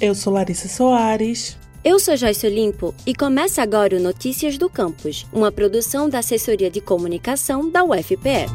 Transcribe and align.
eu 0.00 0.14
sou 0.14 0.32
Larissa 0.32 0.68
Soares. 0.68 1.56
Eu 1.82 1.98
sou 1.98 2.16
Joyce 2.16 2.46
Olimpo 2.46 2.94
e 3.06 3.14
começa 3.14 3.62
agora 3.62 3.96
o 3.96 4.00
Notícias 4.00 4.58
do 4.58 4.68
Campus, 4.68 5.26
uma 5.32 5.52
produção 5.52 6.08
da 6.08 6.18
Assessoria 6.18 6.70
de 6.70 6.80
Comunicação 6.80 7.70
da 7.70 7.84
UFPE. 7.84 8.46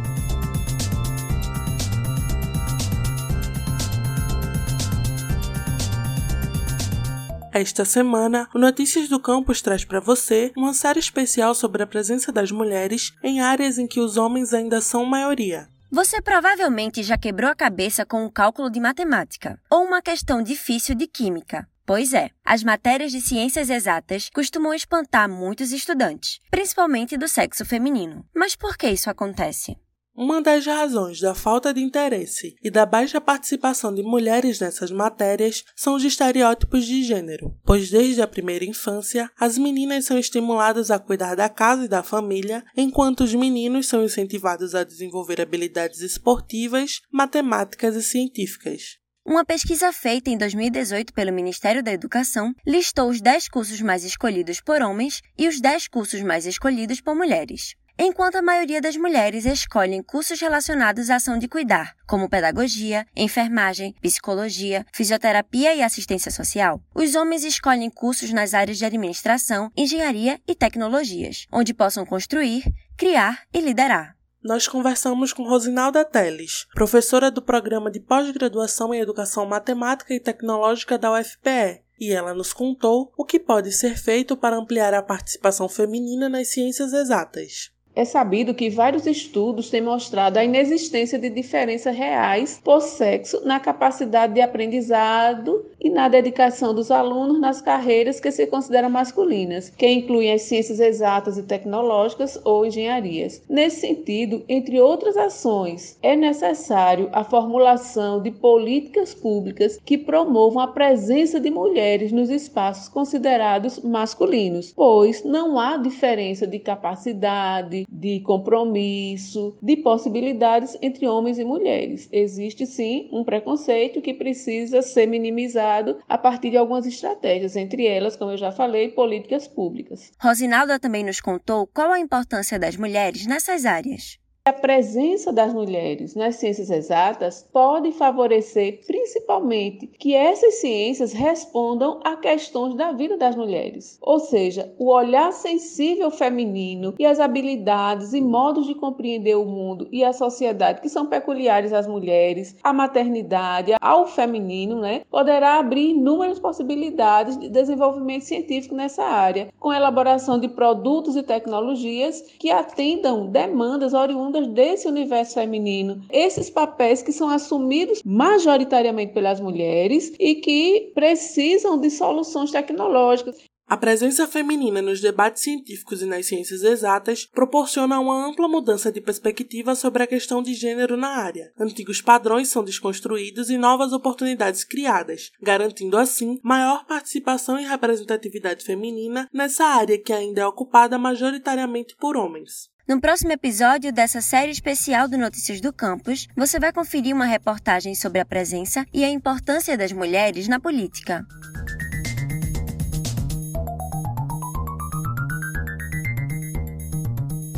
Esta 7.53 7.83
semana, 7.85 8.47
o 8.55 8.59
Notícias 8.59 9.09
do 9.09 9.19
Campus 9.19 9.61
traz 9.61 9.83
para 9.83 9.99
você 9.99 10.51
uma 10.55 10.73
série 10.73 10.99
especial 10.99 11.53
sobre 11.53 11.83
a 11.83 11.87
presença 11.87 12.31
das 12.31 12.51
mulheres 12.51 13.13
em 13.23 13.41
áreas 13.41 13.77
em 13.77 13.87
que 13.87 13.99
os 13.99 14.15
homens 14.15 14.53
ainda 14.53 14.79
são 14.79 15.05
maioria. 15.05 15.67
Você 15.93 16.21
provavelmente 16.21 17.03
já 17.03 17.17
quebrou 17.17 17.51
a 17.51 17.55
cabeça 17.55 18.05
com 18.05 18.23
um 18.23 18.29
cálculo 18.29 18.69
de 18.69 18.79
matemática 18.79 19.59
ou 19.69 19.83
uma 19.83 20.01
questão 20.01 20.41
difícil 20.41 20.95
de 20.95 21.05
química. 21.05 21.67
Pois 21.85 22.13
é, 22.13 22.29
as 22.45 22.63
matérias 22.63 23.11
de 23.11 23.19
ciências 23.19 23.69
exatas 23.69 24.29
costumam 24.33 24.73
espantar 24.73 25.27
muitos 25.27 25.73
estudantes, 25.73 26.39
principalmente 26.49 27.17
do 27.17 27.27
sexo 27.27 27.65
feminino. 27.65 28.25
Mas 28.33 28.55
por 28.55 28.77
que 28.77 28.87
isso 28.87 29.09
acontece? 29.09 29.75
Uma 30.13 30.41
das 30.41 30.65
razões 30.65 31.21
da 31.21 31.33
falta 31.33 31.73
de 31.73 31.79
interesse 31.79 32.55
e 32.61 32.69
da 32.69 32.85
baixa 32.85 33.21
participação 33.21 33.93
de 33.93 34.03
mulheres 34.03 34.59
nessas 34.59 34.91
matérias 34.91 35.63
são 35.73 35.95
os 35.95 36.03
estereótipos 36.03 36.85
de 36.85 37.01
gênero, 37.01 37.57
pois 37.65 37.89
desde 37.89 38.21
a 38.21 38.27
primeira 38.27 38.65
infância 38.65 39.31
as 39.39 39.57
meninas 39.57 40.05
são 40.05 40.19
estimuladas 40.19 40.91
a 40.91 40.99
cuidar 40.99 41.35
da 41.35 41.47
casa 41.47 41.85
e 41.85 41.87
da 41.87 42.03
família, 42.03 42.61
enquanto 42.75 43.21
os 43.21 43.33
meninos 43.33 43.87
são 43.87 44.03
incentivados 44.03 44.75
a 44.75 44.83
desenvolver 44.83 45.39
habilidades 45.39 46.01
esportivas, 46.01 46.99
matemáticas 47.09 47.95
e 47.95 48.03
científicas. 48.03 48.97
Uma 49.25 49.45
pesquisa 49.45 49.93
feita 49.93 50.29
em 50.29 50.37
2018 50.37 51.13
pelo 51.13 51.31
Ministério 51.31 51.81
da 51.81 51.93
Educação 51.93 52.53
listou 52.67 53.09
os 53.09 53.21
10 53.21 53.47
cursos 53.47 53.79
mais 53.79 54.03
escolhidos 54.03 54.59
por 54.59 54.81
homens 54.81 55.21
e 55.37 55.47
os 55.47 55.61
10 55.61 55.87
cursos 55.87 56.21
mais 56.21 56.45
escolhidos 56.45 56.99
por 56.99 57.15
mulheres 57.15 57.75
enquanto 57.97 58.35
a 58.35 58.41
maioria 58.41 58.81
das 58.81 58.95
mulheres 58.95 59.45
escolhem 59.45 60.01
cursos 60.01 60.39
relacionados 60.39 61.09
à 61.09 61.15
ação 61.15 61.37
de 61.37 61.47
cuidar, 61.47 61.95
como 62.07 62.29
pedagogia, 62.29 63.05
enfermagem, 63.15 63.93
psicologia, 64.01 64.85
fisioterapia 64.91 65.73
e 65.75 65.81
assistência 65.81 66.31
social. 66.31 66.81
Os 66.93 67.15
homens 67.15 67.43
escolhem 67.43 67.89
cursos 67.89 68.31
nas 68.31 68.53
áreas 68.53 68.77
de 68.77 68.85
administração, 68.85 69.71
engenharia 69.75 70.39
e 70.47 70.55
tecnologias, 70.55 71.47
onde 71.51 71.73
possam 71.73 72.05
construir, 72.05 72.63
criar 72.97 73.43
e 73.53 73.61
liderar. 73.61 74.15
Nós 74.43 74.67
conversamos 74.67 75.31
com 75.31 75.43
Rosinalda 75.43 76.03
Teles, 76.03 76.65
professora 76.73 77.29
do 77.29 77.43
programa 77.43 77.91
de 77.91 77.99
pós-graduação 77.99 78.91
em 78.91 78.99
Educação 78.99 79.45
Matemática 79.45 80.15
e 80.15 80.19
Tecnológica 80.19 80.97
da 80.97 81.11
UFPE, 81.11 81.83
e 81.99 82.11
ela 82.11 82.33
nos 82.33 82.51
contou 82.51 83.13
o 83.15 83.23
que 83.23 83.39
pode 83.39 83.71
ser 83.71 83.95
feito 83.95 84.35
para 84.35 84.57
ampliar 84.57 84.95
a 84.95 85.03
participação 85.03 85.69
feminina 85.69 86.27
nas 86.27 86.47
ciências 86.47 86.91
exatas. 86.91 87.71
É 87.93 88.05
sabido 88.05 88.53
que 88.53 88.69
vários 88.69 89.05
estudos 89.05 89.69
têm 89.69 89.81
mostrado 89.81 90.37
a 90.37 90.45
inexistência 90.45 91.19
de 91.19 91.29
diferenças 91.29 91.95
reais 91.95 92.59
por 92.63 92.81
sexo 92.81 93.45
na 93.45 93.59
capacidade 93.59 94.33
de 94.33 94.41
aprendizado 94.41 95.65
e 95.81 95.89
na 95.89 96.07
dedicação 96.07 96.75
dos 96.75 96.91
alunos 96.91 97.39
nas 97.39 97.59
carreiras 97.59 98.19
que 98.19 98.31
se 98.31 98.45
consideram 98.45 98.89
masculinas, 98.89 99.69
que 99.69 99.87
incluem 99.87 100.31
as 100.31 100.43
ciências 100.43 100.79
exatas 100.79 101.37
e 101.37 101.43
tecnológicas 101.43 102.39
ou 102.45 102.65
engenharias. 102.65 103.41
Nesse 103.49 103.81
sentido, 103.81 104.43
entre 104.47 104.79
outras 104.79 105.17
ações, 105.17 105.97
é 106.03 106.15
necessário 106.15 107.09
a 107.11 107.23
formulação 107.23 108.21
de 108.21 108.29
políticas 108.29 109.15
públicas 109.15 109.79
que 109.83 109.97
promovam 109.97 110.61
a 110.61 110.67
presença 110.67 111.39
de 111.39 111.49
mulheres 111.49 112.11
nos 112.11 112.29
espaços 112.29 112.87
considerados 112.87 113.79
masculinos, 113.79 114.71
pois 114.75 115.23
não 115.23 115.59
há 115.59 115.77
diferença 115.77 116.45
de 116.45 116.59
capacidade 116.59 117.87
de 117.89 118.19
compromisso, 118.19 119.55
de 119.61 119.77
possibilidades 119.77 120.77
entre 120.81 121.07
homens 121.07 121.39
e 121.39 121.43
mulheres. 121.43 122.07
Existe 122.11 122.67
sim 122.67 123.09
um 123.11 123.23
preconceito 123.23 124.01
que 124.01 124.13
precisa 124.13 124.81
ser 124.81 125.07
minimizado 125.07 125.70
a 126.07 126.17
partir 126.17 126.51
de 126.51 126.57
algumas 126.57 126.85
estratégias, 126.85 127.55
entre 127.55 127.85
elas, 127.87 128.15
como 128.15 128.31
eu 128.31 128.37
já 128.37 128.51
falei, 128.51 128.89
políticas 128.89 129.47
públicas. 129.47 130.11
Rosinalda 130.19 130.79
também 130.79 131.03
nos 131.03 131.19
contou 131.19 131.67
qual 131.67 131.91
a 131.91 131.99
importância 131.99 132.59
das 132.59 132.75
mulheres 132.75 133.25
nessas 133.25 133.65
áreas. 133.65 134.20
A 134.43 134.51
presença 134.51 135.31
das 135.31 135.53
mulheres 135.53 136.15
nas 136.15 136.37
ciências 136.37 136.71
exatas 136.71 137.47
pode 137.53 137.91
favorecer 137.91 138.79
principalmente 138.87 139.85
que 139.85 140.15
essas 140.15 140.55
ciências 140.55 141.13
respondam 141.13 141.99
a 142.03 142.15
questões 142.15 142.73
da 142.73 142.91
vida 142.91 143.15
das 143.17 143.35
mulheres, 143.35 143.99
ou 144.01 144.19
seja, 144.19 144.73
o 144.79 144.89
olhar 144.91 145.31
sensível 145.31 146.09
feminino 146.09 146.95
e 146.97 147.05
as 147.05 147.19
habilidades 147.19 148.13
e 148.13 148.21
modos 148.21 148.65
de 148.65 148.73
compreender 148.73 149.35
o 149.35 149.45
mundo 149.45 149.87
e 149.91 150.03
a 150.03 150.11
sociedade 150.11 150.81
que 150.81 150.89
são 150.89 151.05
peculiares 151.05 151.71
às 151.71 151.85
mulheres, 151.85 152.55
à 152.63 152.73
maternidade, 152.73 153.75
ao 153.79 154.07
feminino, 154.07 154.81
né, 154.81 155.03
poderá 155.11 155.59
abrir 155.59 155.91
inúmeras 155.91 156.39
possibilidades 156.39 157.37
de 157.37 157.47
desenvolvimento 157.47 158.23
científico 158.23 158.73
nessa 158.73 159.03
área, 159.03 159.49
com 159.59 159.71
elaboração 159.71 160.39
de 160.39 160.47
produtos 160.47 161.15
e 161.15 161.21
tecnologias 161.21 162.21
que 162.39 162.49
atendam 162.49 163.27
demandas 163.27 163.93
oriundas 163.93 164.30
ondas 164.31 164.47
desse 164.47 164.87
universo 164.87 165.33
feminino, 165.33 166.01
esses 166.09 166.49
papéis 166.49 167.01
que 167.01 167.11
são 167.11 167.29
assumidos 167.29 168.01
majoritariamente 168.05 169.13
pelas 169.13 169.41
mulheres 169.41 170.13
e 170.17 170.35
que 170.35 170.91
precisam 170.95 171.77
de 171.77 171.89
soluções 171.89 172.51
tecnológicas. 172.51 173.35
A 173.67 173.77
presença 173.77 174.27
feminina 174.27 174.81
nos 174.81 174.99
debates 174.99 175.43
científicos 175.43 176.01
e 176.01 176.05
nas 176.05 176.25
ciências 176.25 176.61
exatas 176.61 177.25
proporciona 177.25 178.01
uma 178.01 178.27
ampla 178.27 178.45
mudança 178.45 178.91
de 178.91 178.99
perspectiva 178.99 179.75
sobre 179.75 180.03
a 180.03 180.07
questão 180.07 180.43
de 180.43 180.53
gênero 180.53 180.97
na 180.97 181.07
área. 181.07 181.53
Antigos 181.57 182.01
padrões 182.01 182.49
são 182.49 182.65
desconstruídos 182.65 183.49
e 183.49 183.57
novas 183.57 183.93
oportunidades 183.93 184.65
criadas, 184.65 185.31
garantindo 185.41 185.97
assim 185.97 186.37
maior 186.43 186.85
participação 186.85 187.57
e 187.57 187.65
representatividade 187.65 188.65
feminina 188.65 189.29
nessa 189.33 189.63
área 189.63 189.97
que 189.97 190.11
ainda 190.11 190.41
é 190.41 190.45
ocupada 190.45 190.97
majoritariamente 190.97 191.95
por 191.95 192.17
homens. 192.17 192.71
No 192.91 192.99
próximo 192.99 193.31
episódio 193.31 193.93
dessa 193.93 194.19
série 194.19 194.51
especial 194.51 195.07
do 195.07 195.17
Notícias 195.17 195.61
do 195.61 195.71
Campus, 195.71 196.27
você 196.35 196.59
vai 196.59 196.73
conferir 196.73 197.15
uma 197.15 197.23
reportagem 197.23 197.95
sobre 197.95 198.19
a 198.19 198.25
presença 198.25 198.85
e 198.93 199.05
a 199.05 199.09
importância 199.09 199.77
das 199.77 199.93
mulheres 199.93 200.49
na 200.49 200.59
política. 200.59 201.25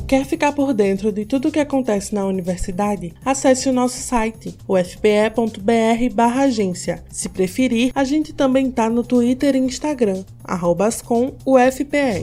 Quer 0.08 0.24
ficar 0.24 0.52
por 0.52 0.72
dentro 0.72 1.12
de 1.12 1.26
tudo 1.26 1.48
o 1.48 1.52
que 1.52 1.60
acontece 1.60 2.14
na 2.14 2.24
universidade? 2.26 3.16
Acesse 3.26 3.68
o 3.68 3.74
nosso 3.74 3.98
site, 3.98 4.56
ufpe.br/agência. 4.68 7.04
Se 7.10 7.28
preferir, 7.28 7.92
a 7.96 8.04
gente 8.04 8.34
também 8.34 8.70
está 8.70 8.88
no 8.88 9.04
Twitter 9.04 9.56
e 9.56 9.60
Instagram, 9.60 10.24
@ascomufpe. 10.44 12.22